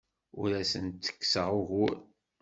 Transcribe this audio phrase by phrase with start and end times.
[0.41, 1.97] Ur asen-ttekkseɣ ugur.